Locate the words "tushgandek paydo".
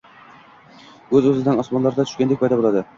2.05-2.63